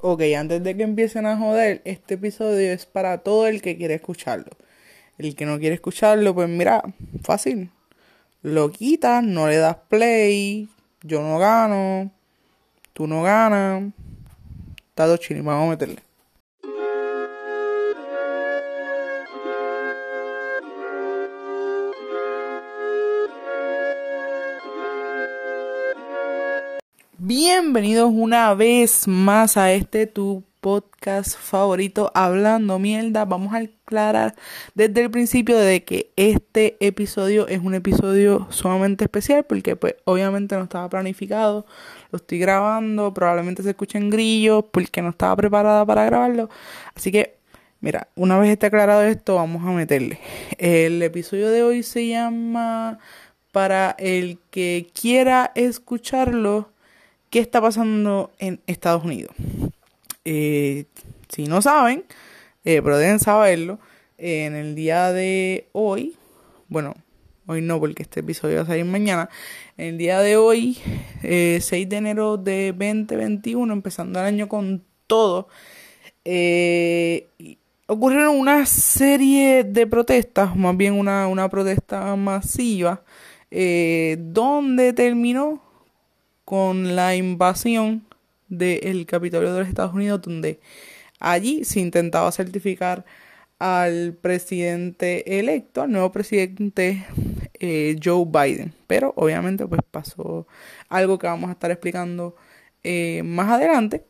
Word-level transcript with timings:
Ok, 0.00 0.22
antes 0.38 0.62
de 0.62 0.76
que 0.76 0.84
empiecen 0.84 1.26
a 1.26 1.36
joder, 1.36 1.82
este 1.84 2.14
episodio 2.14 2.72
es 2.72 2.86
para 2.86 3.18
todo 3.18 3.48
el 3.48 3.60
que 3.60 3.76
quiere 3.76 3.94
escucharlo. 3.94 4.50
El 5.18 5.34
que 5.34 5.44
no 5.44 5.58
quiere 5.58 5.74
escucharlo, 5.74 6.34
pues 6.34 6.48
mira, 6.48 6.82
fácil. 7.24 7.72
Lo 8.42 8.70
quitas, 8.70 9.24
no 9.24 9.48
le 9.48 9.56
das 9.56 9.76
play, 9.88 10.68
yo 11.02 11.20
no 11.20 11.38
gano, 11.38 12.12
tú 12.92 13.08
no 13.08 13.22
ganas. 13.24 13.92
Está 14.90 15.06
dos 15.06 15.18
chiles, 15.18 15.42
vamos 15.42 15.66
a 15.66 15.70
meterle. 15.70 16.07
Bienvenidos 27.28 28.10
una 28.10 28.54
vez 28.54 29.06
más 29.06 29.58
a 29.58 29.70
este 29.74 30.06
tu 30.06 30.44
podcast 30.62 31.36
favorito 31.36 32.10
Hablando 32.14 32.78
Mierda. 32.78 33.26
Vamos 33.26 33.52
a 33.52 33.58
aclarar 33.58 34.34
desde 34.74 35.02
el 35.02 35.10
principio 35.10 35.58
de 35.58 35.84
que 35.84 36.10
este 36.16 36.78
episodio 36.80 37.46
es 37.46 37.60
un 37.60 37.74
episodio 37.74 38.46
sumamente 38.48 39.04
especial 39.04 39.44
porque 39.44 39.76
pues 39.76 39.96
obviamente 40.04 40.56
no 40.56 40.62
estaba 40.62 40.88
planificado, 40.88 41.66
lo 42.12 42.16
estoy 42.16 42.38
grabando, 42.38 43.12
probablemente 43.12 43.62
se 43.62 43.68
escuchen 43.68 44.08
grillos 44.08 44.64
porque 44.72 45.02
no 45.02 45.10
estaba 45.10 45.36
preparada 45.36 45.84
para 45.84 46.06
grabarlo. 46.06 46.48
Así 46.94 47.12
que 47.12 47.36
mira, 47.82 48.08
una 48.14 48.38
vez 48.38 48.52
esté 48.52 48.68
aclarado 48.68 49.02
esto, 49.02 49.34
vamos 49.34 49.66
a 49.66 49.72
meterle. 49.72 50.18
El 50.56 51.02
episodio 51.02 51.50
de 51.50 51.62
hoy 51.62 51.82
se 51.82 52.08
llama 52.08 52.98
para 53.52 53.94
el 53.98 54.38
que 54.50 54.90
quiera 54.98 55.52
escucharlo 55.54 56.70
qué 57.30 57.40
está 57.40 57.60
pasando 57.60 58.30
en 58.38 58.60
Estados 58.66 59.04
Unidos. 59.04 59.34
Eh, 60.24 60.86
si 61.28 61.46
no 61.46 61.62
saben, 61.62 62.04
eh, 62.64 62.80
pero 62.82 62.98
deben 62.98 63.18
saberlo, 63.18 63.78
en 64.16 64.54
el 64.54 64.74
día 64.74 65.12
de 65.12 65.68
hoy, 65.72 66.16
bueno, 66.68 66.94
hoy 67.46 67.62
no 67.62 67.78
porque 67.78 68.02
este 68.02 68.20
episodio 68.20 68.56
va 68.56 68.62
a 68.62 68.66
salir 68.66 68.84
mañana, 68.84 69.28
en 69.76 69.86
el 69.86 69.98
día 69.98 70.20
de 70.20 70.36
hoy, 70.36 70.76
6 71.22 71.72
eh, 71.72 71.86
de 71.86 71.96
enero 71.96 72.36
de 72.36 72.72
2021, 72.72 73.72
empezando 73.72 74.18
el 74.20 74.26
año 74.26 74.48
con 74.48 74.84
todo, 75.06 75.48
ocurrieron 77.86 78.36
una 78.36 78.66
serie 78.66 79.64
de 79.64 79.86
protestas, 79.86 80.56
más 80.56 80.76
bien 80.76 80.94
una, 80.94 81.28
una 81.28 81.48
protesta 81.48 82.16
masiva, 82.16 83.02
donde 83.50 84.92
terminó 84.92 85.67
con 86.48 86.96
la 86.96 87.14
invasión 87.14 88.06
del 88.48 89.04
Capitolio 89.04 89.52
de 89.52 89.58
los 89.60 89.68
Estados 89.68 89.92
Unidos, 89.92 90.22
donde 90.22 90.60
allí 91.20 91.62
se 91.62 91.78
intentaba 91.78 92.32
certificar 92.32 93.04
al 93.58 94.14
presidente 94.14 95.38
electo, 95.40 95.82
al 95.82 95.92
nuevo 95.92 96.10
presidente 96.10 97.04
eh, 97.60 97.96
Joe 98.02 98.24
Biden. 98.24 98.72
Pero 98.86 99.12
obviamente 99.16 99.66
pues 99.66 99.82
pasó 99.90 100.46
algo 100.88 101.18
que 101.18 101.26
vamos 101.26 101.50
a 101.50 101.52
estar 101.52 101.70
explicando 101.70 102.34
eh, 102.82 103.22
más 103.24 103.50
adelante. 103.50 104.06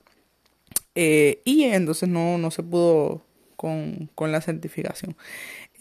Eh, 0.95 1.43
y 1.45 1.65
entonces 1.65 2.09
no, 2.09 2.39
no 2.39 2.53
se 2.53 2.63
pudo 2.63 3.21
con, 3.57 4.11
con 4.15 4.31
la 4.31 4.41
certificación. 4.41 5.17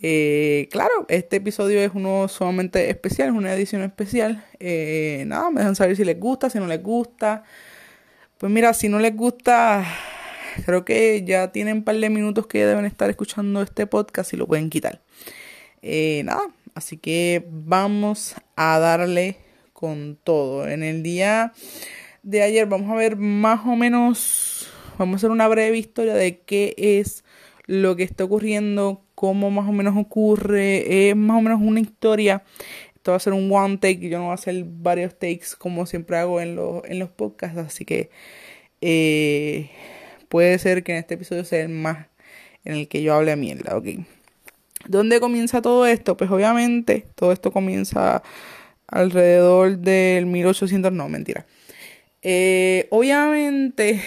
Eh, 0.02 0.70
claro, 0.72 1.06
este 1.09 1.38
episodio 1.38 1.80
es 1.80 1.92
uno 1.94 2.28
sumamente 2.28 2.90
especial, 2.90 3.30
es 3.30 3.34
una 3.34 3.53
edición 3.53 3.81
especial. 3.81 4.45
Eh, 4.59 5.23
nada, 5.28 5.50
me 5.50 5.62
dejan 5.62 5.76
saber 5.76 5.95
si 5.95 6.06
les 6.06 6.20
gusta, 6.20 6.50
si 6.50 6.59
no 6.59 6.67
les 6.67 6.81
gusta. 6.81 7.44
Pues 8.38 8.52
mira, 8.52 8.73
si 8.73 8.89
no 8.89 9.00
les 9.00 9.16
gusta, 9.16 9.84
creo 10.66 10.86
que 10.86 11.23
ya 11.26 11.52
tienen 11.52 11.78
un 11.78 11.84
par 11.84 11.98
de 11.98 12.09
minutos 12.09 12.45
que 12.45 12.66
deben 12.66 12.86
estar 12.86 13.09
escuchando 13.09 13.62
este 13.62 13.88
podcast 13.88 14.34
y 14.34 14.38
lo 14.38 14.45
pueden 14.45 14.70
quitar. 14.70 15.02
Eh, 15.81 16.22
nada, 16.26 16.44
así 16.76 16.98
que 16.98 17.48
vamos 17.50 18.36
a 18.55 18.77
darle 18.77 19.38
con 19.73 20.17
todo. 20.23 20.67
En 20.67 20.83
el 20.83 21.02
día 21.02 21.54
de 22.22 22.43
ayer 22.43 22.67
vamos 22.67 22.92
a 22.92 22.95
ver 22.95 23.16
más 23.16 23.61
o 23.66 23.76
menos, 23.76 24.70
vamos 24.99 25.16
a 25.16 25.17
hacer 25.17 25.32
una 25.32 25.48
breve 25.48 25.77
historia 25.77 26.14
de 26.14 26.42
qué 26.42 26.76
es 26.77 27.23
lo 27.67 27.95
que 27.95 28.04
está 28.04 28.23
ocurriendo 28.23 29.04
cómo 29.14 29.52
más 29.52 29.67
o 29.67 29.72
menos 29.72 29.95
ocurre, 29.98 31.10
es 31.10 31.16
más 31.16 31.38
o 31.38 31.42
menos 31.42 31.60
una 31.61 31.80
historia. 31.80 32.44
Esto 32.95 33.11
va 33.11 33.17
a 33.17 33.20
ser 33.20 33.33
un 33.33 33.52
one 33.52 33.78
take, 33.78 34.10
yo 34.10 34.17
no 34.17 34.26
voy 34.26 34.32
a 34.32 34.36
hacer 34.36 34.64
varios 34.66 35.14
takes 35.17 35.48
como 35.58 35.86
siempre 35.86 36.17
hago 36.17 36.42
en, 36.42 36.55
los, 36.55 36.83
en 36.86 37.00
los 37.00 37.10
podcasts, 37.10 37.58
así 37.58 37.86
que 37.86 38.10
eh, 38.82 39.70
puede 40.30 40.58
ser 40.60 40.83
que 40.83 40.94
en 40.94 41.00
este 41.00 41.16
episodio 41.16 41.44
sea 41.44 41.61
el 41.61 41.70
más 41.70 42.08
en 42.64 42.76
el 42.76 42.88
que 42.88 43.02
yo 43.02 43.14
hable 43.14 43.32
a 43.32 43.36
mierda, 43.36 43.78
ok. 43.78 43.88
¿Dónde 44.88 45.20
comienza 45.20 45.61
todo 45.61 45.86
esto? 45.86 46.16
Pues 46.16 46.30
obviamente 46.32 47.05
todo 47.16 47.32
esto 47.32 47.52
comienza 47.52 48.23
alrededor 48.88 49.78
del 49.80 50.26
1800, 50.26 50.92
no, 50.92 51.10
mentira. 51.10 51.45
Eh, 52.22 52.88
obviamente 52.89 54.02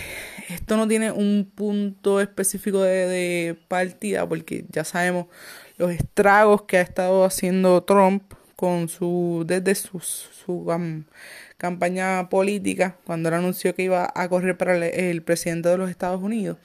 esto 0.55 0.77
no 0.77 0.89
tiene 0.89 1.13
un 1.13 1.51
punto 1.55 2.21
específico 2.21 2.81
de, 2.83 3.57
partida 3.69 4.29
porque 4.29 4.65
ya 4.71 4.85
sabemos 4.85 5.27
los 5.77 5.91
estragos 5.93 6.63
que 6.63 6.79
ha 6.79 6.81
estado 6.83 7.25
haciendo 7.25 7.83
Trump 7.83 8.35
con 8.57 8.89
su 8.89 9.45
desde 9.47 9.75
su, 9.75 10.01
su 10.01 10.67
campaña 11.57 12.29
política 12.29 12.97
cuando 13.05 13.29
él 13.29 13.37
anunció 13.37 13.75
que 13.75 13.85
iba 13.85 14.13
a 14.15 14.29
correr 14.29 14.57
para 14.57 14.75
el, 14.87 15.23
presidente 15.23 15.69
de 15.69 15.79
los 15.79 15.91
Estados 15.91 16.21
Unidos 16.23 16.59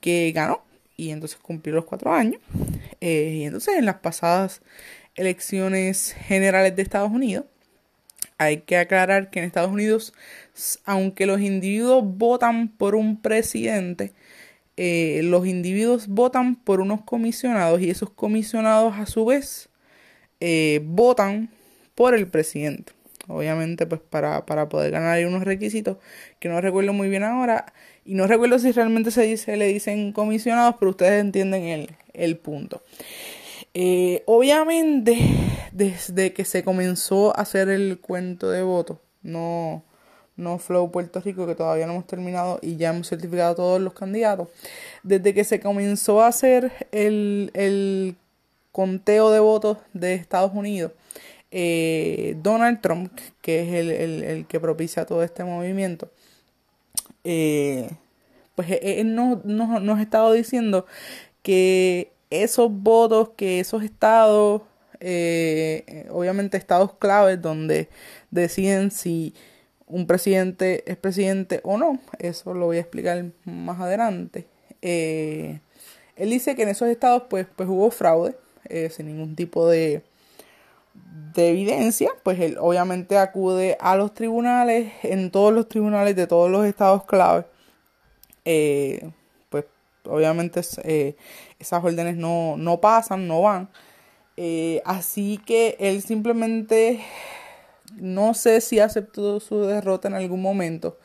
que 0.00 0.32
ganó 0.32 0.64
y 0.96 1.10
entonces 1.10 1.38
cumplió 1.40 1.74
los 1.74 1.84
cuatro 1.84 2.12
años 2.12 2.40
eh, 3.00 3.38
y 3.40 3.44
entonces 3.44 3.76
en 3.76 3.84
las 3.84 3.96
pasadas 3.96 4.62
elecciones 5.16 6.14
generales 6.26 6.74
de 6.76 6.82
Estados 6.82 7.10
Unidos 7.10 7.44
hay 8.44 8.58
que 8.58 8.76
aclarar 8.76 9.30
que 9.30 9.40
en 9.40 9.44
Estados 9.44 9.70
Unidos, 9.70 10.12
aunque 10.84 11.26
los 11.26 11.40
individuos 11.40 12.04
votan 12.04 12.68
por 12.68 12.94
un 12.94 13.20
presidente, 13.20 14.12
eh, 14.76 15.20
los 15.24 15.46
individuos 15.46 16.08
votan 16.08 16.56
por 16.56 16.80
unos 16.80 17.02
comisionados 17.02 17.80
y 17.80 17.90
esos 17.90 18.10
comisionados 18.10 18.94
a 18.96 19.06
su 19.06 19.24
vez 19.24 19.68
eh, 20.40 20.80
votan 20.84 21.50
por 21.94 22.14
el 22.14 22.26
presidente. 22.26 22.92
Obviamente, 23.28 23.86
pues 23.86 24.00
para, 24.02 24.44
para 24.44 24.68
poder 24.68 24.90
ganar 24.90 25.14
hay 25.14 25.24
unos 25.24 25.44
requisitos 25.44 25.96
que 26.40 26.48
no 26.48 26.60
recuerdo 26.60 26.92
muy 26.92 27.08
bien 27.08 27.22
ahora 27.22 27.72
y 28.04 28.14
no 28.14 28.26
recuerdo 28.26 28.58
si 28.58 28.72
realmente 28.72 29.10
se 29.10 29.22
dice, 29.22 29.56
le 29.56 29.66
dicen 29.68 30.12
comisionados, 30.12 30.76
pero 30.78 30.90
ustedes 30.90 31.20
entienden 31.20 31.64
el, 31.64 31.90
el 32.12 32.36
punto. 32.36 32.82
Eh, 33.72 34.22
obviamente, 34.26 35.18
desde 35.74 36.32
que 36.32 36.44
se 36.44 36.62
comenzó 36.62 37.36
a 37.36 37.42
hacer 37.42 37.68
el 37.68 37.98
cuento 37.98 38.48
de 38.48 38.62
votos, 38.62 38.98
no, 39.22 39.82
no 40.36 40.58
Flow 40.58 40.92
Puerto 40.92 41.20
Rico, 41.20 41.48
que 41.48 41.56
todavía 41.56 41.86
no 41.86 41.94
hemos 41.94 42.06
terminado 42.06 42.60
y 42.62 42.76
ya 42.76 42.90
hemos 42.90 43.08
certificado 43.08 43.56
todos 43.56 43.80
los 43.80 43.92
candidatos, 43.92 44.48
desde 45.02 45.34
que 45.34 45.42
se 45.42 45.58
comenzó 45.58 46.22
a 46.22 46.28
hacer 46.28 46.72
el, 46.92 47.50
el 47.54 48.14
conteo 48.70 49.32
de 49.32 49.40
votos 49.40 49.78
de 49.92 50.14
Estados 50.14 50.52
Unidos, 50.54 50.92
eh, 51.50 52.36
Donald 52.40 52.80
Trump, 52.80 53.12
que 53.42 53.62
es 53.62 53.74
el, 53.74 53.90
el, 54.22 54.46
que 54.46 54.60
propicia 54.60 55.04
todo 55.04 55.24
este 55.24 55.42
movimiento, 55.42 56.08
eh, 57.24 57.90
pues 58.54 58.68
él 58.80 59.16
nos, 59.16 59.44
nos 59.44 59.98
ha 59.98 60.02
estado 60.02 60.32
diciendo 60.32 60.86
que 61.42 62.12
esos 62.30 62.70
votos 62.70 63.30
que 63.36 63.60
esos 63.60 63.82
estados, 63.82 64.62
eh, 65.06 66.06
obviamente 66.10 66.56
estados 66.56 66.94
claves 66.94 67.42
donde 67.42 67.90
deciden 68.30 68.90
si 68.90 69.34
un 69.86 70.06
presidente 70.06 70.82
es 70.90 70.96
presidente 70.96 71.60
o 71.62 71.76
no, 71.76 72.00
eso 72.18 72.54
lo 72.54 72.64
voy 72.64 72.78
a 72.78 72.80
explicar 72.80 73.22
más 73.44 73.78
adelante. 73.80 74.46
Eh, 74.80 75.60
él 76.16 76.30
dice 76.30 76.56
que 76.56 76.62
en 76.62 76.70
esos 76.70 76.88
estados 76.88 77.24
pues, 77.28 77.46
pues 77.54 77.68
hubo 77.68 77.90
fraude, 77.90 78.34
eh, 78.70 78.88
sin 78.88 79.08
ningún 79.08 79.36
tipo 79.36 79.68
de, 79.68 80.02
de 81.34 81.50
evidencia, 81.50 82.08
pues 82.22 82.40
él 82.40 82.56
obviamente 82.58 83.18
acude 83.18 83.76
a 83.80 83.96
los 83.96 84.14
tribunales, 84.14 84.90
en 85.02 85.30
todos 85.30 85.52
los 85.52 85.68
tribunales 85.68 86.16
de 86.16 86.26
todos 86.26 86.50
los 86.50 86.64
estados 86.64 87.04
claves, 87.04 87.44
pues 89.50 89.66
obviamente 90.04 90.60
esas 90.60 91.84
órdenes 91.84 92.16
no, 92.16 92.56
no 92.56 92.80
pasan, 92.80 93.28
no 93.28 93.42
van. 93.42 93.68
Eh, 94.36 94.82
así 94.84 95.40
que 95.44 95.76
él 95.78 96.02
simplemente 96.02 97.00
no 97.96 98.34
sé 98.34 98.60
si 98.60 98.80
aceptó 98.80 99.40
su 99.40 99.62
derrota 99.62 100.08
en 100.08 100.14
algún 100.14 100.42
momento. 100.42 100.98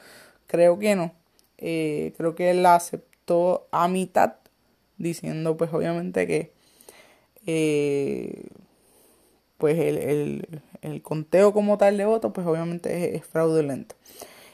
Creo 0.47 0.79
que 0.79 0.95
no. 0.95 1.13
Eh, 1.57 2.13
creo 2.17 2.35
que 2.35 2.51
él 2.51 2.63
la 2.63 2.75
aceptó 2.75 3.67
a 3.71 3.87
mitad, 3.87 4.35
diciendo 4.97 5.57
pues 5.57 5.73
obviamente 5.73 6.25
que 6.27 6.51
eh, 7.45 8.45
pues 9.57 9.77
el, 9.77 10.47
el, 10.81 11.01
conteo 11.01 11.53
como 11.53 11.77
tal 11.77 11.97
de 11.97 12.05
votos 12.05 12.31
pues 12.33 12.47
obviamente 12.47 13.15
es, 13.15 13.25
fraudulento. 13.25 13.95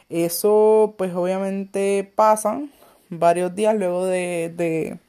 Eso 0.10 0.95
pues 0.98 1.13
obviamente 1.13 2.12
pasa 2.16 2.62
varios 3.10 3.56
días 3.56 3.75
luego 3.75 4.06
de, 4.06 4.54
de, 4.56 5.00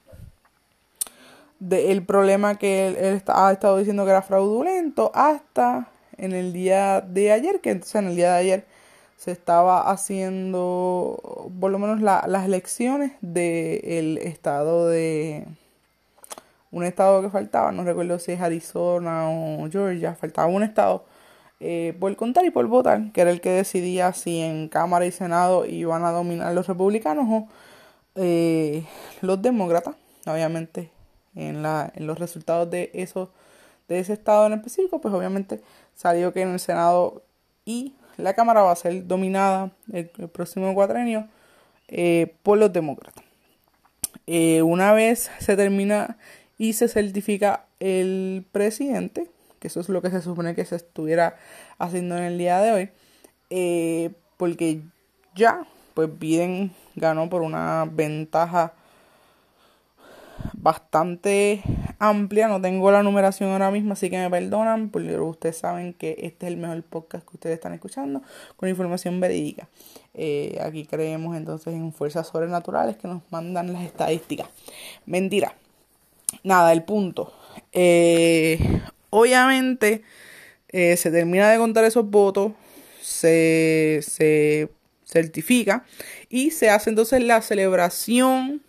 de 1.59 1.93
el 1.93 2.05
problema 2.05 2.57
que 2.57 2.89
él, 2.89 3.23
ha 3.27 3.53
estado 3.53 3.79
diciendo 3.79 4.05
que 4.05 4.11
era 4.11 4.23
fraudulento 4.23 5.11
hasta 5.15 5.89
en 6.19 6.33
el 6.33 6.53
día 6.53 7.01
de 7.01 7.33
ayer, 7.33 7.61
que 7.61 7.71
entonces 7.71 7.97
en 7.97 8.09
el 8.09 8.17
día 8.17 8.33
de 8.33 8.39
ayer 8.39 8.65
se 9.17 9.33
estaba 9.33 9.91
haciendo 9.91 11.51
por 11.59 11.71
lo 11.71 11.79
menos 11.79 12.01
las 12.03 12.45
elecciones 12.45 13.13
del 13.21 14.19
estado 14.19 14.89
de 14.89 15.47
un 16.71 16.85
estado 16.85 17.23
que 17.23 17.31
faltaba, 17.31 17.73
no 17.73 17.85
recuerdo 17.85 18.19
si 18.19 18.33
es 18.33 18.41
Arizona 18.41 19.31
o 19.31 19.69
Georgia, 19.71 20.15
faltaba 20.15 20.49
un 20.49 20.63
estado 20.63 21.05
eh, 21.61 21.97
por 21.99 22.15
contar 22.17 22.45
y 22.45 22.51
por 22.51 22.67
votar, 22.67 23.13
que 23.13 23.23
era 23.23 23.31
el 23.31 23.41
que 23.41 23.51
decidía 23.51 24.13
si 24.13 24.41
en 24.41 24.69
Cámara 24.69 25.07
y 25.07 25.13
Senado 25.13 25.65
iban 25.65 26.05
a 26.05 26.11
dominar 26.11 26.53
los 26.55 26.67
republicanos 26.67 27.27
o 27.31 27.49
eh, 28.17 28.85
los 29.23 29.41
demócratas, 29.41 29.95
obviamente 30.27 30.96
en, 31.37 31.63
la, 31.63 31.93
en 31.95 32.07
los 32.07 32.19
resultados 32.19 32.69
de, 32.71 32.91
esos, 32.95 33.29
de 33.89 34.01
ese 34.01 34.15
estado 34.15 34.47
en 34.47 34.55
específico, 34.55 35.01
pues 35.01 35.15
obviamente 35.15 35.61
salió 35.95 36.33
que 36.33 36.43
en 36.43 36.51
el 36.51 36.61
Senado 36.61 37.23
y 37.65 37.95
la 38.17 38.35
Cámara 38.35 38.63
va 38.63 38.73
a 38.73 38.77
ser 38.77 39.07
dominada 39.07 39.71
el, 39.93 40.09
próximo 40.09 40.75
cuatrenio 40.75 41.29
eh, 41.89 42.35
por 42.43 42.59
los 42.59 42.73
demócratas. 42.73 43.25
una 44.27 44.93
vez 44.93 45.31
se 45.39 45.57
termina 45.57 46.17
y 46.59 46.73
se 46.73 46.89
certifica 46.89 47.67
el 47.81 48.45
presidente, 48.53 49.29
que 49.59 49.69
eso 49.69 49.81
es 49.81 49.89
lo 49.89 50.03
que 50.03 50.11
se 50.11 50.23
supone 50.23 50.55
que 50.55 50.65
se 50.65 50.77
estuviera 50.77 51.37
haciendo 51.79 52.17
en 52.17 52.25
el 52.25 52.39
día 52.39 52.61
de 52.61 52.73
hoy, 52.73 52.91
eh, 53.51 54.11
porque 54.37 54.81
ya, 55.35 55.67
pues 55.95 56.09
Biden 56.19 56.73
ganó 56.95 57.29
por 57.29 57.43
una 57.43 57.87
ventaja 57.91 58.75
bastante 60.67 61.63
amplia, 62.01 62.49
no 62.49 62.61
tengo 62.61 62.91
la 62.91 63.05
numeración 63.05 63.51
ahora 63.51 63.71
mismo, 63.71 63.93
así 63.93 64.11
que 64.11 64.19
me 64.19 64.29
perdonan, 64.29 64.91
porque 64.91 65.17
ustedes 65.17 65.59
saben 65.59 65.93
que 65.93 66.17
este 66.19 66.47
es 66.47 66.53
el 66.53 66.57
mejor 66.59 66.83
podcast 66.83 67.25
que 67.25 67.37
ustedes 67.37 67.55
están 67.55 67.73
escuchando, 67.73 68.21
con 68.57 68.69
información 68.69 69.21
verídica. 69.21 69.69
Eh, 70.13 70.59
aquí 70.61 70.85
creemos 70.85 71.37
entonces 71.37 71.73
en 71.73 71.93
fuerzas 71.93 72.27
sobrenaturales 72.27 72.97
que 72.97 73.07
nos 73.07 73.23
mandan 73.31 73.73
las 73.73 73.85
estadísticas. 73.85 74.49
Mentira, 75.05 75.55
nada, 76.43 76.73
el 76.73 76.83
punto. 76.83 77.33
Eh, 77.73 78.59
obviamente, 79.11 80.03
eh, 80.71 80.97
se 80.97 81.13
termina 81.13 81.49
de 81.49 81.59
contar 81.59 81.85
esos 81.85 82.11
votos, 82.11 82.51
se, 83.01 84.01
se 84.03 84.69
certifica 85.05 85.85
y 86.29 86.51
se 86.51 86.71
hace 86.71 86.91
entonces 86.91 87.23
la 87.23 87.41
celebración 87.41 88.63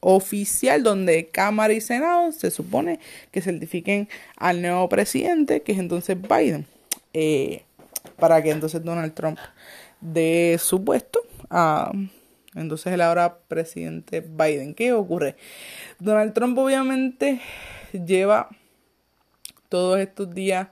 oficial 0.00 0.82
donde 0.82 1.28
Cámara 1.28 1.72
y 1.72 1.80
Senado 1.80 2.32
se 2.32 2.50
supone 2.50 3.00
que 3.30 3.40
certifiquen 3.40 4.08
al 4.36 4.62
nuevo 4.62 4.88
presidente, 4.88 5.62
que 5.62 5.72
es 5.72 5.78
entonces 5.78 6.16
Biden, 6.20 6.66
para 8.18 8.42
que 8.42 8.50
entonces 8.50 8.84
Donald 8.84 9.14
Trump 9.14 9.38
dé 10.00 10.56
su 10.60 10.84
puesto 10.84 11.20
a 11.50 11.92
entonces 12.54 12.92
el 12.92 13.00
ahora 13.00 13.38
presidente 13.48 14.20
Biden. 14.20 14.74
¿Qué 14.74 14.92
ocurre? 14.92 15.36
Donald 15.98 16.32
Trump 16.32 16.58
obviamente 16.58 17.40
lleva 17.92 18.48
todos 19.68 20.00
estos 20.00 20.34
días 20.34 20.68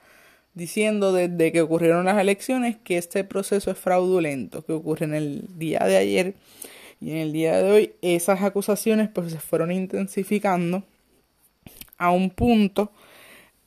diciendo 0.55 1.13
desde 1.13 1.53
que 1.53 1.61
ocurrieron 1.61 2.07
las 2.07 2.19
elecciones 2.19 2.77
que 2.83 2.97
este 2.97 3.25
proceso 3.25 3.71
es 3.71 3.79
fraudulento, 3.79 4.65
que 4.65 4.73
ocurre 4.73 5.05
en 5.05 5.15
el 5.15 5.45
día 5.59 5.81
de 5.81 5.97
ayer 5.97 6.35
y 7.01 7.11
en 7.11 7.17
el 7.19 7.33
día 7.33 7.63
de 7.63 7.71
hoy 7.71 7.93
esas 8.03 8.43
acusaciones 8.43 9.09
pues 9.09 9.33
se 9.33 9.39
fueron 9.39 9.71
intensificando 9.71 10.83
a 11.99 12.11
un 12.11 12.31
punto 12.31 12.93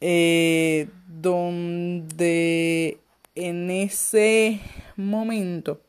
eh, 0.02 0.88
donde 1.08 2.98
en 3.36 3.72
ese 3.72 4.60
momento 4.96 5.82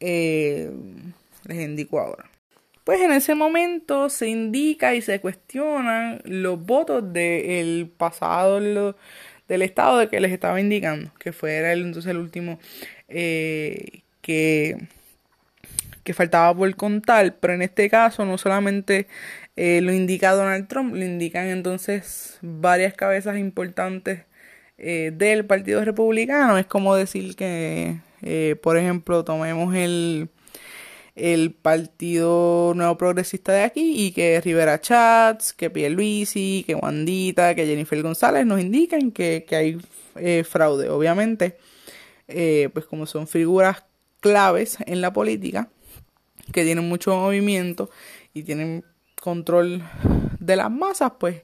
eh, 0.00 0.70
les 1.44 1.58
indico 1.60 2.00
ahora. 2.00 2.30
Pues 2.84 3.00
en 3.00 3.12
ese 3.12 3.34
momento 3.34 4.08
se 4.08 4.28
indica 4.28 4.94
y 4.94 5.02
se 5.02 5.20
cuestionan 5.20 6.20
los 6.24 6.64
votos 6.64 7.12
del 7.12 7.90
pasado 7.96 8.60
del 8.60 9.62
estado 9.62 9.98
de 9.98 10.08
que 10.08 10.20
les 10.20 10.32
estaba 10.32 10.60
indicando, 10.60 11.12
que 11.18 11.32
fuera 11.32 11.72
el, 11.72 11.82
entonces 11.82 12.10
el 12.10 12.16
último 12.16 12.58
eh, 13.08 14.02
que, 14.20 14.88
que 16.04 16.14
faltaba 16.14 16.54
por 16.54 16.74
contar, 16.76 17.36
pero 17.40 17.54
en 17.54 17.62
este 17.62 17.88
caso 17.90 18.24
no 18.24 18.38
solamente 18.38 19.06
eh, 19.56 19.80
lo 19.82 19.92
indica 19.92 20.32
Donald 20.32 20.68
Trump, 20.68 20.94
lo 20.94 21.04
indican 21.04 21.46
entonces 21.48 22.38
varias 22.42 22.94
cabezas 22.94 23.38
importantes 23.38 24.24
eh, 24.78 25.12
del 25.14 25.44
Partido 25.46 25.84
Republicano. 25.84 26.58
Es 26.58 26.66
como 26.66 26.94
decir 26.96 27.36
que, 27.36 27.98
por 28.62 28.76
ejemplo, 28.76 29.24
tomemos 29.24 29.74
el 29.74 30.30
el 31.14 31.52
Partido 31.52 32.72
Nuevo 32.74 32.96
Progresista 32.96 33.52
de 33.52 33.62
aquí 33.62 34.06
y 34.06 34.12
que 34.12 34.40
Rivera 34.40 34.80
Chats, 34.80 35.52
que 35.52 35.70
Pierluisi, 35.70 36.64
que 36.66 36.74
Wandita, 36.74 37.54
que 37.54 37.66
Jennifer 37.66 38.02
González 38.02 38.46
nos 38.46 38.60
indican 38.60 39.10
que, 39.10 39.44
hay 39.50 39.78
eh, 40.16 40.44
fraude. 40.44 40.88
Obviamente, 40.88 41.56
eh, 42.28 42.70
pues 42.72 42.86
como 42.86 43.06
son 43.06 43.26
figuras 43.26 43.84
claves 44.20 44.78
en 44.86 45.00
la 45.00 45.12
política, 45.12 45.68
que 46.50 46.64
tienen 46.64 46.88
mucho 46.88 47.14
movimiento 47.14 47.90
y 48.34 48.42
tienen 48.42 48.84
control 49.20 49.82
de 50.40 50.56
las 50.56 50.70
masas, 50.70 51.12
pues 51.20 51.42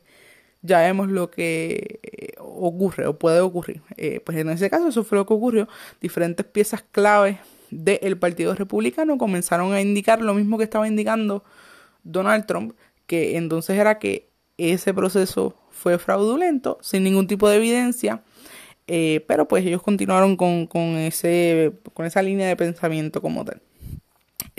ya 0.62 0.80
vemos 0.80 1.08
lo 1.08 1.30
que 1.30 2.00
eh, 2.02 2.34
ocurre 2.38 3.06
o 3.06 3.18
puede 3.18 3.40
ocurrir. 3.40 3.82
pues 4.24 4.38
en 4.38 4.50
ese 4.50 4.68
caso 4.68 4.88
eso 4.88 5.04
fue 5.04 5.18
lo 5.18 5.26
que 5.26 5.34
ocurrió. 5.34 5.68
Diferentes 6.00 6.44
piezas 6.44 6.82
claves 6.90 7.38
del 7.70 8.18
Partido 8.18 8.54
Republicano 8.54 9.18
comenzaron 9.18 9.72
a 9.72 9.80
indicar 9.80 10.20
lo 10.20 10.34
mismo 10.34 10.58
que 10.58 10.64
estaba 10.64 10.88
indicando 10.88 11.44
Donald 12.02 12.46
Trump, 12.46 12.74
que 13.06 13.36
entonces 13.36 13.78
era 13.78 13.98
que 13.98 14.28
ese 14.56 14.92
proceso 14.94 15.56
fue 15.70 15.98
fraudulento, 15.98 16.78
sin 16.82 17.04
ningún 17.04 17.26
tipo 17.26 17.48
de 17.48 17.56
evidencia, 17.56 18.22
eh, 18.86 19.24
pero 19.28 19.46
pues 19.46 19.64
ellos 19.64 19.82
continuaron 19.82 20.36
con, 20.36 20.68
ese, 20.96 21.72
con 21.94 22.06
esa 22.06 22.22
línea 22.22 22.48
de 22.48 22.56
pensamiento 22.56 23.20
como 23.22 23.44
tal. 23.44 23.60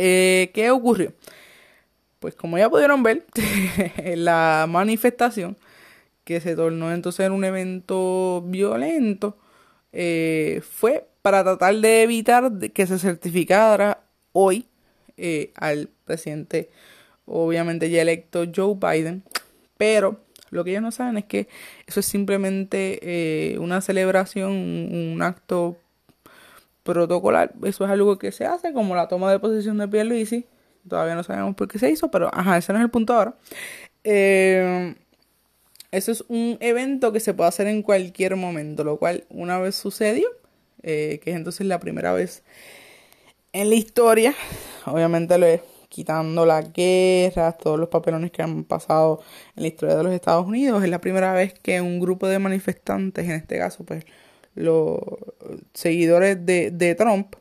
Eh, 0.02 0.52
¿Qué 0.54 0.72
ocurrió? 0.72 1.12
Pues 2.20 2.34
como 2.34 2.58
ya 2.58 2.70
pudieron 2.70 3.04
ver, 3.04 3.26
la 4.16 4.66
manifestación 4.70 5.58
que 6.24 6.40
se 6.40 6.56
tornó 6.56 6.94
entonces 6.94 7.26
en 7.26 7.34
un 7.34 7.44
evento 7.44 8.42
violento 8.46 9.38
eh, 9.92 10.62
fue 10.64 11.06
para 11.22 11.44
tratar 11.44 11.76
de 11.76 12.04
evitar 12.04 12.50
que 12.74 12.88
se 12.88 12.98
certificara 12.98 14.00
hoy 14.32 14.68
eh, 15.18 15.52
al 15.56 15.90
presidente, 16.06 16.70
obviamente 17.26 17.90
ya 17.90 18.02
electo 18.02 18.46
Joe 18.56 18.76
Biden, 18.76 19.24
pero 19.78 20.22
lo 20.50 20.64
que 20.64 20.72
ellos 20.72 20.84
no 20.84 20.92
saben 20.92 21.18
es 21.18 21.26
que 21.26 21.50
eso 21.88 22.00
es 22.00 22.06
simplemente 22.06 23.00
eh, 23.02 23.60
una 23.60 23.82
celebración, 23.82 24.52
un, 24.52 25.22
acto 25.22 25.76
protocolar. 26.94 27.54
Eso 27.64 27.86
es 27.86 27.92
algo 27.92 28.18
que 28.18 28.32
se 28.32 28.46
hace, 28.46 28.74
como 28.74 28.96
la 28.96 29.08
toma 29.08 29.32
de 29.32 29.40
posesión 29.40 29.78
de 29.78 29.88
Pierluisi. 29.88 30.46
Todavía 30.88 31.16
no 31.16 31.24
sabemos 31.24 31.56
por 31.56 31.68
qué 31.68 31.78
se 31.80 31.90
hizo, 31.90 32.10
pero 32.10 32.30
ajá, 32.34 32.58
ese 32.58 32.74
no 32.74 32.80
es 32.80 32.86
el 32.86 32.90
punto 32.90 33.14
ahora. 33.14 33.36
Eh, 34.04 34.96
eso 35.92 36.12
es 36.12 36.24
un 36.28 36.58
evento 36.62 37.12
que 37.12 37.20
se 37.20 37.34
puede 37.34 37.50
hacer 37.50 37.68
en 37.68 37.84
cualquier 37.84 38.36
momento, 38.36 38.84
lo 38.84 38.98
cual 38.98 39.26
una 39.30 39.60
vez 39.60 39.76
sucedió, 39.76 40.28
eh, 40.84 41.20
que 41.24 41.32
es 41.32 41.36
entonces 41.36 41.68
la 41.68 41.80
primera 41.80 42.14
vez 42.14 42.44
en 43.54 43.70
la 43.70 43.76
historia, 43.76 44.34
obviamente 44.86 45.38
lo 45.38 45.46
es 45.48 45.62
quitando 45.90 46.46
las 46.46 46.72
guerras, 46.72 47.58
todos 47.58 47.80
los 47.80 47.90
papelones 47.90 48.32
que 48.32 48.44
han 48.44 48.64
pasado 48.64 49.22
en 49.56 49.64
la 49.64 49.68
historia 49.70 49.96
de 49.96 50.04
los 50.04 50.14
Estados 50.14 50.46
Unidos, 50.46 50.84
es 50.84 50.90
la 50.90 51.02
primera 51.02 51.34
vez 51.34 51.54
que 51.54 51.82
un 51.82 52.00
grupo 52.00 52.28
de 52.28 52.40
manifestantes, 52.40 53.26
en 53.26 53.32
este 53.32 53.58
caso 53.58 53.84
pues 53.84 54.06
los 54.60 55.00
seguidores 55.74 56.46
de, 56.46 56.70
de 56.72 56.96
Trump, 56.96 57.36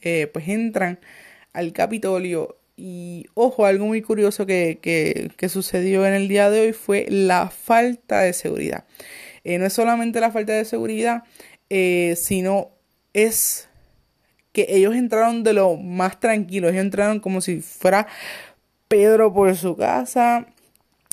eh, 0.00 0.28
pues 0.32 0.48
entran 0.48 0.98
al 1.52 1.72
Capitolio 1.72 2.56
y 2.76 3.26
ojo, 3.34 3.66
algo 3.66 3.86
muy 3.86 4.02
curioso 4.02 4.46
que, 4.46 4.78
que, 4.80 5.30
que, 5.36 5.48
sucedió 5.48 6.06
en 6.06 6.14
el 6.14 6.28
día 6.28 6.48
de 6.48 6.60
hoy 6.60 6.72
fue 6.72 7.06
la 7.10 7.50
falta 7.50 8.20
de 8.20 8.32
seguridad. 8.32 8.84
Eh, 9.44 9.58
no 9.58 9.66
es 9.66 9.72
solamente 9.72 10.20
la 10.20 10.30
falta 10.30 10.52
de 10.52 10.64
seguridad, 10.64 11.24
eh, 11.70 12.14
sino 12.16 12.70
es 13.12 13.68
que 14.52 14.66
ellos 14.68 14.94
entraron 14.94 15.42
de 15.42 15.54
lo 15.54 15.76
más 15.76 16.20
tranquilo, 16.20 16.68
ellos 16.68 16.80
entraron 16.80 17.20
como 17.20 17.40
si 17.40 17.60
fuera 17.60 18.06
Pedro 18.86 19.34
por 19.34 19.54
su 19.56 19.76
casa, 19.76 20.46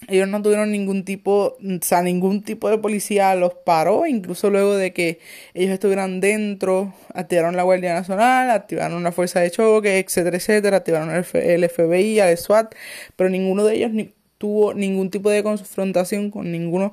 ellos 0.07 0.27
no 0.27 0.41
tuvieron 0.41 0.71
ningún 0.71 1.03
tipo, 1.03 1.57
o 1.59 1.79
sea, 1.81 2.01
ningún 2.01 2.43
tipo 2.43 2.69
de 2.69 2.77
policía 2.77 3.33
los 3.35 3.53
paró, 3.53 4.05
incluso 4.05 4.49
luego 4.49 4.75
de 4.75 4.93
que 4.93 5.19
ellos 5.53 5.71
estuvieran 5.71 6.19
dentro, 6.19 6.93
activaron 7.13 7.55
la 7.55 7.63
Guardia 7.63 7.93
Nacional, 7.93 8.51
activaron 8.51 8.97
una 8.97 9.11
fuerza 9.11 9.39
de 9.39 9.51
choque, 9.51 9.99
etcétera, 9.99 10.37
etcétera, 10.37 10.77
activaron 10.77 11.09
el, 11.11 11.23
FBI, 11.69 12.19
el 12.19 12.37
SWAT, 12.37 12.75
pero 13.15 13.29
ninguno 13.29 13.63
de 13.63 13.75
ellos 13.75 13.91
tuvo 14.37 14.73
ningún 14.73 15.09
tipo 15.09 15.29
de 15.29 15.43
confrontación 15.43 16.29
con 16.29 16.51
ninguno 16.51 16.91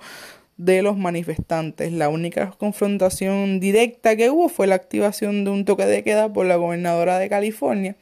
de 0.57 0.83
los 0.83 0.97
manifestantes. 0.97 1.93
La 1.93 2.09
única 2.09 2.51
confrontación 2.53 3.61
directa 3.61 4.17
que 4.17 4.31
hubo 4.31 4.49
fue 4.49 4.67
la 4.67 4.77
activación 4.77 5.45
de 5.45 5.51
un 5.51 5.65
toque 5.65 5.87
de 5.87 6.05
queda 6.05 6.33
por 6.33 6.47
la 6.47 6.57
gobernadora 6.57 7.19
de 7.19 7.29
California. 7.29 7.97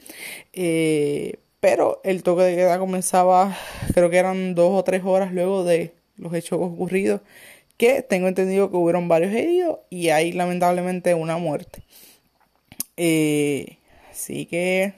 Eh, 0.52 1.34
pero 1.60 2.00
el 2.04 2.22
toque 2.22 2.42
de 2.42 2.56
queda 2.56 2.78
comenzaba, 2.78 3.56
creo 3.94 4.10
que 4.10 4.18
eran 4.18 4.54
dos 4.54 4.72
o 4.78 4.84
tres 4.84 5.02
horas 5.04 5.32
luego 5.32 5.64
de 5.64 5.94
los 6.16 6.34
hechos 6.34 6.58
ocurridos, 6.60 7.20
que 7.76 8.02
tengo 8.02 8.28
entendido 8.28 8.70
que 8.70 8.76
hubieron 8.76 9.08
varios 9.08 9.32
heridos 9.32 9.78
y 9.90 10.10
hay 10.10 10.32
lamentablemente 10.32 11.14
una 11.14 11.38
muerte. 11.38 11.82
Eh, 12.96 13.78
así 14.10 14.46
que, 14.46 14.92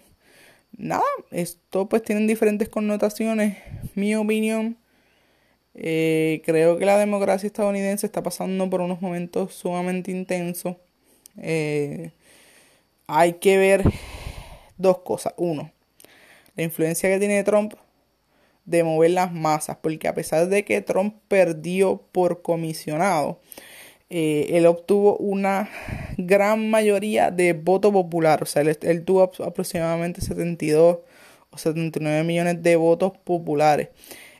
nada, 0.76 1.04
esto 1.30 1.88
pues 1.88 2.02
tiene 2.02 2.26
diferentes 2.26 2.68
connotaciones. 2.68 3.56
Mi 3.94 4.14
opinión, 4.16 4.76
eh, 5.74 6.42
creo 6.44 6.78
que 6.78 6.86
la 6.86 6.98
democracia 6.98 7.46
estadounidense 7.46 8.06
está 8.06 8.22
pasando 8.22 8.68
por 8.68 8.80
unos 8.80 9.00
momentos 9.00 9.54
sumamente 9.54 10.10
intensos. 10.10 10.76
Eh, 11.38 12.10
hay 13.06 13.34
que 13.34 13.58
ver 13.58 13.84
dos 14.76 14.98
cosas. 14.98 15.34
Uno, 15.36 15.70
la 16.56 16.62
influencia 16.62 17.08
que 17.08 17.18
tiene 17.18 17.44
Trump 17.44 17.74
de 18.64 18.84
mover 18.84 19.10
las 19.10 19.32
masas, 19.32 19.78
porque 19.82 20.08
a 20.08 20.14
pesar 20.14 20.48
de 20.48 20.64
que 20.64 20.80
Trump 20.80 21.16
perdió 21.28 22.02
por 22.12 22.42
comisionado, 22.42 23.40
eh, 24.10 24.58
él 24.58 24.66
obtuvo 24.66 25.16
una 25.16 25.70
gran 26.18 26.70
mayoría 26.70 27.30
de 27.30 27.54
voto 27.54 27.92
popular, 27.92 28.42
o 28.42 28.46
sea, 28.46 28.62
él, 28.62 29.04
tuvo 29.04 29.22
aproximadamente 29.22 30.20
72 30.20 30.98
o 31.50 31.58
79 31.58 32.22
millones 32.24 32.62
de 32.62 32.76
votos 32.76 33.12
populares, 33.24 33.88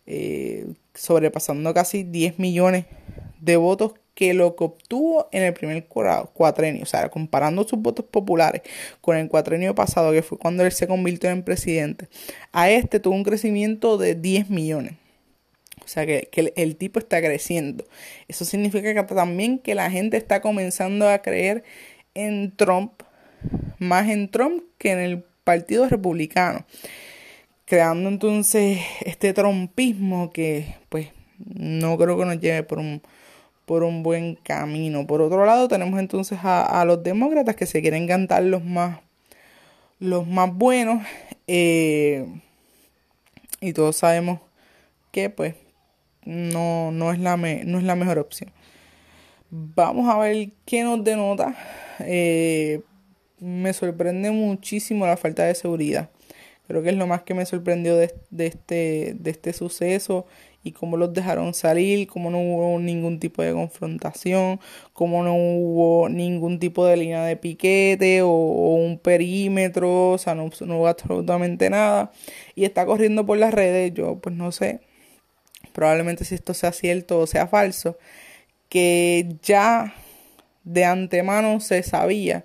eh, 0.07 0.67
sobrepasando 0.95 1.73
casi 1.75 2.05
10 2.05 2.39
millones 2.39 2.85
de 3.41 3.57
votos 3.57 3.95
que 4.15 4.35
lo 4.35 4.57
que 4.57 4.65
obtuvo 4.65 5.29
en 5.33 5.43
el 5.43 5.55
primer 5.55 5.87
cuatrenio, 5.87 6.83
o 6.83 6.87
sea, 6.87 7.09
comparando 7.09 7.67
sus 7.67 7.79
votos 7.79 8.05
populares 8.05 8.63
con 9.01 9.17
el 9.17 9.29
cuatrenio 9.29 9.75
pasado, 9.75 10.13
que 10.13 10.23
fue 10.23 10.39
cuando 10.39 10.65
él 10.65 10.73
se 10.73 10.87
convirtió 10.87 11.31
en 11.31 11.43
presidente, 11.43 12.09
a 12.53 12.71
este 12.71 13.01
tuvo 13.01 13.15
un 13.15 13.25
crecimiento 13.25 13.97
de 13.99 14.15
10 14.15 14.51
millones. 14.51 14.95
O 15.85 15.89
sea 15.89 16.07
que, 16.07 16.29
el, 16.57 16.77
tipo 16.77 16.99
está 16.99 17.21
creciendo. 17.21 17.85
Eso 18.29 18.45
significa 18.45 18.95
que 18.95 19.15
también 19.15 19.59
que 19.59 19.75
la 19.75 19.91
gente 19.91 20.17
está 20.17 20.41
comenzando 20.41 21.09
a 21.09 21.19
creer 21.19 21.65
en 22.15 22.55
Trump, 22.55 23.03
más 23.79 24.09
en 24.09 24.31
Trump 24.31 24.63
que 24.79 24.93
en 24.93 25.01
el 25.01 25.25
Partido 25.45 25.89
Republicano. 25.89 26.65
Creando 27.65 28.09
entonces 28.09 28.81
este 29.05 29.33
trumpismo 29.33 30.31
que 30.31 30.77
pues 30.89 31.09
no 31.39 31.97
creo 31.99 32.19
que 32.19 32.27
nos 32.27 32.39
lleve 32.39 32.63
por 32.63 32.79
un 32.79 33.03
por 33.67 33.85
un 33.85 34.03
buen 34.03 34.37
camino. 34.37 35.07
Por 35.07 35.23
otro 35.23 35.45
lado, 35.45 35.69
tenemos 35.69 35.99
entonces 36.01 36.39
a, 36.43 36.85
los 36.85 37.03
demócratas 37.03 37.57
que 37.57 37.67
se 37.67 37.81
quieren 37.81 38.07
cantar 38.07 38.43
los 38.43 38.65
más, 38.65 39.01
los 39.99 40.27
más 40.27 40.53
buenos. 40.53 41.03
Eh, 41.47 42.27
y 43.61 43.73
todos 43.73 43.97
sabemos 43.97 44.41
que 45.13 45.31
pues 45.31 45.55
no, 46.25 46.91
no, 46.93 47.13
es 47.13 47.19
la 47.19 47.37
no 47.37 47.79
es 47.79 47.85
la 47.85 47.95
mejor 47.95 48.19
opción. 48.19 48.51
Vamos 49.51 50.09
a 50.09 50.19
ver 50.19 50.51
qué 50.65 50.83
nos 50.83 51.05
denota. 51.05 51.55
Eh, 52.01 52.81
me 53.39 53.73
sorprende 53.73 54.31
muchísimo 54.31 55.07
la 55.07 55.17
falta 55.17 55.45
de 55.45 55.55
seguridad. 55.55 56.11
Creo 56.67 56.83
que 56.83 56.91
es 56.91 56.97
lo 56.97 57.07
más 57.07 57.23
que 57.23 57.35
me 57.35 57.45
sorprendió 57.45 57.97
de, 57.97 58.15
de, 58.31 58.47
este, 58.47 59.15
de 59.19 59.31
este 59.31 59.53
suceso 59.53 60.27
y 60.63 60.73
cómo 60.73 60.97
los 60.97 61.13
dejaron 61.13 61.55
salir, 61.55 62.07
cómo 62.09 62.31
no 62.31 62.39
hubo 62.41 62.79
ningún 62.79 63.19
tipo 63.19 63.43
de 63.43 63.53
confrontación, 63.53 64.61
cómo 64.93 65.23
no 65.23 65.35
hubo 65.35 66.09
ningún 66.09 66.59
tipo 66.59 66.87
de 66.87 66.97
línea 66.97 67.25
de 67.25 67.37
piquete 67.37 68.23
o, 68.23 68.29
un 68.31 68.99
perímetro, 68.99 70.11
o 70.11 70.19
sea, 70.19 70.35
no, 70.35 70.51
no 70.61 70.79
hubo 70.79 70.89
absolutamente 70.89 71.71
nada. 71.71 72.13
Y 72.55 72.65
está 72.65 72.87
corriendo 72.87 73.27
por 73.27 73.39
las 73.39 73.53
redes, 73.55 73.93
yo 73.95 74.19
pues 74.21 74.35
no 74.37 74.53
sé, 74.53 74.81
probablemente 75.73 76.25
si 76.25 76.35
esto 76.35 76.55
sea 76.55 76.73
cierto 76.73 77.19
o 77.21 77.27
sea 77.27 77.47
falso, 77.49 77.99
que 78.69 79.37
ya 79.43 79.95
de 80.65 80.85
antemano 80.85 81.61
se 81.61 81.83
sabía 81.83 82.45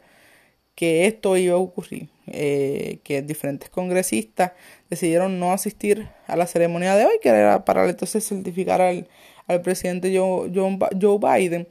que 0.78 1.08
esto 1.08 1.36
iba 1.38 1.56
a 1.56 1.58
ocurrir, 1.58 2.08
eh, 2.28 3.00
que 3.04 3.24
diferentes 3.24 3.68
congresistas 3.68 4.52
decidieron 4.92 5.40
no 5.40 5.52
asistir 5.52 6.08
a 6.28 6.36
la 6.36 6.46
ceremonia 6.46 6.96
de 6.96 7.06
hoy, 7.06 7.16
que 7.20 7.30
era 7.30 7.66
para 7.66 7.90
entonces 7.90 8.24
certificar 8.24 8.80
al, 8.80 9.08
al 9.48 9.62
presidente 9.64 10.16
Joe, 10.16 10.52
Joe, 10.54 11.18
Biden, 11.18 11.68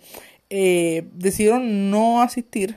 eh, 0.51 1.05
decidieron 1.13 1.89
no 1.89 2.21
asistir. 2.21 2.75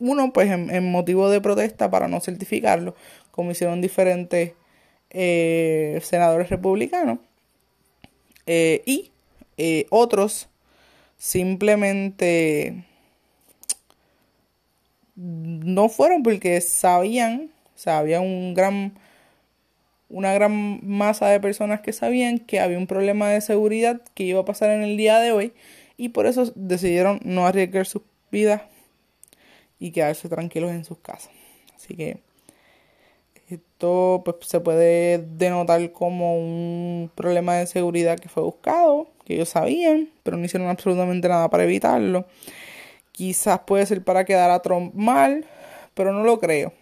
Uno, 0.00 0.32
pues 0.32 0.50
en, 0.50 0.90
motivo 0.90 1.30
de 1.30 1.40
protesta 1.40 1.88
para 1.88 2.08
no 2.08 2.18
certificarlo, 2.20 2.96
como 3.30 3.52
hicieron 3.52 3.80
diferentes 3.80 4.54
eh, 5.10 6.00
senadores 6.02 6.50
republicanos. 6.50 7.20
Y 8.44 9.12
otros 9.90 10.48
simplemente 11.16 12.84
no 15.16 15.88
fueron 15.88 16.22
porque 16.22 16.60
sabían, 16.60 17.50
o 17.74 17.78
sea, 17.78 17.98
había 17.98 18.20
un 18.20 18.54
gran 18.54 18.94
una 20.08 20.32
gran 20.32 20.80
masa 20.86 21.28
de 21.28 21.40
personas 21.40 21.80
que 21.80 21.92
sabían 21.92 22.38
que 22.38 22.60
había 22.60 22.78
un 22.78 22.86
problema 22.86 23.30
de 23.30 23.40
seguridad 23.40 24.00
que 24.14 24.24
iba 24.24 24.40
a 24.40 24.44
pasar 24.44 24.70
en 24.70 24.82
el 24.82 24.96
día 24.96 25.18
de 25.18 25.32
hoy 25.32 25.52
y 25.96 26.10
por 26.10 26.26
eso 26.26 26.52
decidieron 26.54 27.20
no 27.24 27.46
arriesgar 27.46 27.86
sus 27.86 28.02
vidas 28.30 28.62
y 29.78 29.90
quedarse 29.90 30.28
tranquilos 30.28 30.70
en 30.70 30.84
sus 30.84 30.98
casas. 30.98 31.30
Así 31.76 31.94
que 31.94 32.18
esto 33.48 34.22
pues, 34.24 34.36
se 34.42 34.60
puede 34.60 35.18
denotar 35.18 35.92
como 35.92 36.38
un 36.38 37.10
problema 37.14 37.56
de 37.56 37.66
seguridad 37.66 38.18
que 38.18 38.28
fue 38.28 38.42
buscado, 38.42 39.08
que 39.24 39.34
ellos 39.34 39.50
sabían, 39.50 40.10
pero 40.22 40.36
no 40.36 40.44
hicieron 40.44 40.68
absolutamente 40.68 41.28
nada 41.28 41.50
para 41.50 41.64
evitarlo. 41.64 42.26
Quizás 43.14 43.60
puede 43.60 43.86
ser 43.86 44.02
para 44.02 44.24
quedar 44.24 44.50
a 44.50 44.60
Trump 44.60 44.92
mal, 44.92 45.46
pero 45.94 46.12
no 46.12 46.24
lo 46.24 46.40
creo. 46.40 46.72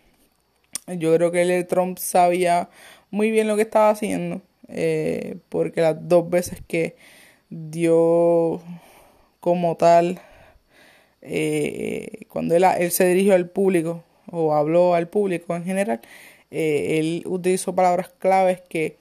Yo 0.87 1.15
creo 1.15 1.31
que 1.31 1.43
el 1.43 1.67
Trump 1.67 1.99
sabía 1.99 2.71
muy 3.11 3.31
bien 3.31 3.49
lo 3.49 3.57
que 3.57 3.63
estaba 3.63 3.91
haciendo, 3.91 4.41
eh, 4.69 5.37
porque 5.51 5.83
las 5.83 6.09
dos 6.09 6.31
veces 6.31 6.63
que 6.67 6.97
dio 7.51 8.63
como 9.41 9.77
tal, 9.77 10.23
eh, 11.21 12.23
cuando 12.31 12.57
él, 12.57 12.65
se 12.91 13.07
dirigió 13.09 13.35
al 13.35 13.51
público 13.51 14.03
o 14.31 14.55
habló 14.55 14.95
al 14.95 15.09
público 15.09 15.55
en 15.55 15.65
general, 15.65 16.01
eh, 16.51 16.99
él 16.99 17.25
utilizó 17.27 17.75
palabras 17.75 18.09
claves 18.19 18.63
que 18.71 18.97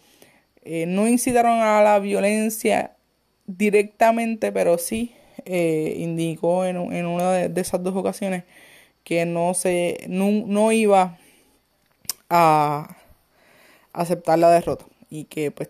no 0.85 1.07
incitaron 1.07 1.61
a 1.61 1.81
la 1.81 1.97
violencia 1.99 2.97
directamente, 3.47 4.51
pero 4.51 4.77
sí 4.77 5.15
indicó 5.45 6.65
en, 6.65 6.77
en 6.93 7.05
una 7.05 7.31
de, 7.31 7.61
esas 7.61 7.83
dos 7.83 7.95
ocasiones 7.95 8.43
que 9.03 9.25
no 9.25 9.53
se 9.53 10.05
no 10.07 10.71
iba 10.71 11.17
a 12.29 12.97
aceptar 13.93 14.39
la 14.39 14.49
derrota 14.49 14.85
y 15.09 15.25
que 15.25 15.51
pues 15.51 15.69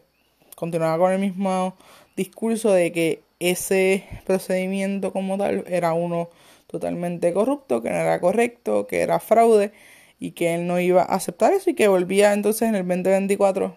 continuaba 0.56 0.98
con 0.98 1.12
el 1.12 1.20
mismo 1.20 1.76
discurso 2.16 2.72
de 2.72 2.92
que 2.92 3.24
ese 3.40 4.06
procedimiento 4.26 5.12
como 5.12 5.38
tal 5.38 5.64
era 5.68 5.94
uno 5.94 6.30
totalmente 6.68 7.34
corrupto, 7.34 7.82
que 7.82 7.90
no 7.90 7.96
era 7.96 8.22
correcto, 8.22 8.88
que 8.88 9.02
era 9.02 9.20
fraude 9.20 9.72
y 10.20 10.32
que 10.32 10.54
él 10.54 10.68
no 10.68 10.80
iba 10.80 11.02
a 11.02 11.16
aceptar 11.16 11.52
eso 11.54 11.72
y 11.72 11.74
que 11.74 11.88
volvía 11.88 12.34
entonces 12.34 12.70
en 12.70 12.76
el 12.76 12.88
2024 12.88 13.76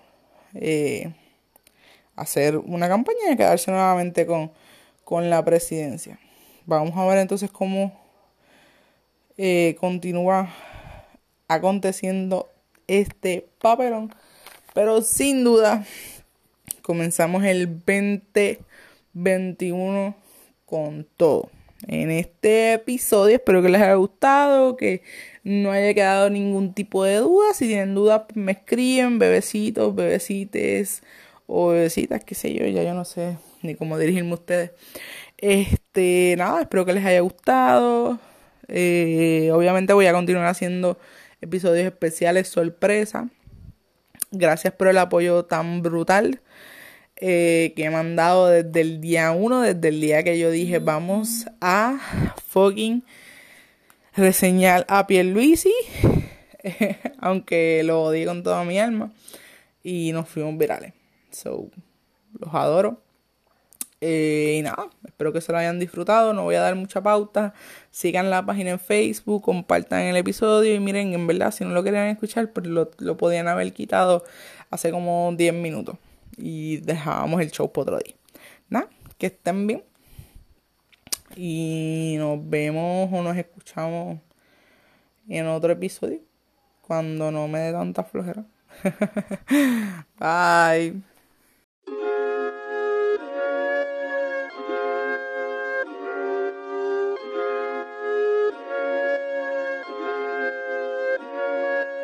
eh, 0.57 1.13
a 2.17 2.23
hacer 2.23 2.59
una 2.59 2.89
campaña 2.89 3.19
y 3.29 3.33
a 3.33 3.37
quedarse 3.37 3.71
nuevamente 3.71 4.27
con, 4.27 4.53
con 5.05 5.31
la 5.31 5.45
presidencia. 5.45 6.19
Vamos 6.67 6.97
a 6.97 7.07
ver 7.07 7.19
entonces 7.19 7.51
cómo 7.51 7.99
eh, 9.37 9.77
continúa 9.79 10.49
aconteciendo 11.49 12.49
este 12.87 13.47
papelón 13.61 14.15
pero 14.75 15.01
sin 15.03 15.45
duda, 15.45 15.87
comenzamos 16.83 17.45
el 17.45 17.79
2021 17.79 20.17
con 20.67 21.07
todo. 21.17 21.49
En 21.87 22.11
este 22.11 22.73
episodio 22.73 23.37
espero 23.37 23.63
que 23.63 23.69
les 23.69 23.81
haya 23.81 23.95
gustado, 23.95 24.77
que 24.77 25.03
no 25.45 25.71
haya 25.71 25.95
quedado 25.95 26.29
ningún 26.29 26.75
tipo 26.75 27.05
de 27.05 27.19
duda. 27.19 27.55
Si 27.55 27.69
tienen 27.69 27.95
dudas, 27.95 28.23
me 28.35 28.51
escriben, 28.53 29.21
bebecitos, 29.21 29.95
bebecites 29.95 31.05
o 31.47 31.69
bebecitas, 31.69 32.25
qué 32.25 32.35
sé 32.35 32.53
yo, 32.53 32.67
ya 32.67 32.83
yo 32.83 32.95
no 32.95 33.05
sé 33.05 33.37
ni 33.65 33.75
cómo 33.75 33.99
dirigirme 33.99 34.33
a 34.33 34.35
ustedes. 34.35 34.71
Este, 35.39 36.35
nada, 36.39 36.63
espero 36.63 36.85
que 36.85 36.93
les 36.93 37.05
haya 37.05 37.21
gustado. 37.21 38.19
Eh, 38.69 39.51
obviamente 39.53 39.93
voy 39.93 40.07
a 40.07 40.13
continuar 40.13 40.47
haciendo 40.47 40.99
episodios 41.41 41.87
especiales 41.87 42.49
sorpresa. 42.49 43.29
Gracias 44.31 44.73
por 44.73 44.89
el 44.89 44.99
apoyo 44.99 45.45
tan 45.45 45.83
brutal 45.83 46.41
eh, 47.17 47.73
que 47.77 47.89
me 47.91 47.97
han 47.97 48.17
dado 48.17 48.49
desde 48.49 48.81
el 48.81 49.01
día 49.01 49.31
uno, 49.33 49.61
desde 49.61 49.89
el 49.89 50.01
día 50.01 50.25
que 50.25 50.39
yo 50.39 50.51
dije 50.51 50.81
vamos 50.81 51.47
a 51.61 51.99
fucking 52.49 53.05
reseñar 54.17 54.85
a 54.89 55.07
Pierluisi, 55.07 55.73
aunque 57.19 57.83
lo 57.85 58.03
odié 58.03 58.27
con 58.27 58.43
toda 58.43 58.65
mi 58.65 58.79
alma, 58.79 59.13
y 59.83 60.13
nos 60.13 60.29
fuimos 60.29 60.57
virales. 60.59 60.93
So, 61.31 61.69
los 62.39 62.55
adoro. 62.55 63.04
Eh, 64.07 64.57
y 64.59 64.63
nada, 64.63 64.91
espero 65.07 65.33
que 65.33 65.41
se 65.41 65.51
lo 65.51 65.57
hayan 65.57 65.79
disfrutado. 65.79 66.35
No 66.35 66.43
voy 66.43 66.57
a 66.57 66.61
dar 66.61 66.75
mucha 66.75 67.03
pauta. 67.03 67.55
Sigan 67.91 68.29
la 68.29 68.45
página 68.45 68.73
en 68.73 68.79
Facebook, 68.79 69.43
compartan 69.43 70.01
el 70.03 70.17
episodio. 70.17 70.75
Y 70.75 70.79
miren, 70.79 71.15
en 71.15 71.27
verdad, 71.27 71.53
si 71.53 71.65
no 71.65 71.71
lo 71.71 71.83
querían 71.83 72.09
escuchar, 72.09 72.53
pues 72.53 72.67
lo, 72.67 72.91
lo 72.99 73.17
podían 73.17 73.49
haber 73.49 73.73
quitado 73.73 74.23
hace 74.71 74.91
como 74.91 75.33
10 75.35 75.55
minutos. 75.55 75.97
Y 76.37 76.79
dejábamos 76.79 77.41
el 77.41 77.51
show 77.51 77.73
por 77.73 77.85
otro 77.85 77.99
día. 77.99 78.15
Nada, 78.69 78.91
que 79.17 79.27
estén 79.29 79.67
bien. 79.67 79.83
Y 81.35 82.17
nos 82.19 82.47
vemos 82.47 83.09
o 83.11 83.23
nos 83.23 83.39
escuchamos 83.39 84.19
en 85.31 85.47
otro 85.47 85.73
episodio. 85.73 86.21
Cuando 86.83 87.31
no 87.31 87.49
me 87.49 87.61
dé 87.61 87.73
tanta 87.73 88.05
flojera. 88.05 88.45
Bye. 90.19 91.14